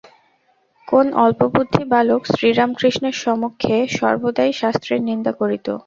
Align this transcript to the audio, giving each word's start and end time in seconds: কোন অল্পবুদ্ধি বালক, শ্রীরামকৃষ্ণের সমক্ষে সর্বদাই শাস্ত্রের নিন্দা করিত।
কোন 0.87 1.07
অল্পবুদ্ধি 1.15 1.83
বালক, 1.85 2.21
শ্রীরামকৃষ্ণের 2.27 3.15
সমক্ষে 3.25 3.75
সর্বদাই 3.97 4.51
শাস্ত্রের 4.53 5.01
নিন্দা 5.03 5.31
করিত। 5.31 5.67